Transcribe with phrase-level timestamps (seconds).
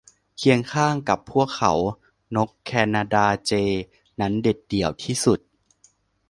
[0.37, 1.73] เคียงข้างกับพวกเขา
[2.35, 3.83] นกแคนาดาเจย์
[4.21, 5.39] นั้นเด็ดเดี่ยวที่สุด